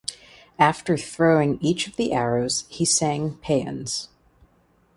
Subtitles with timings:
[0.57, 4.07] After throwing each of the arrows he sang paeans.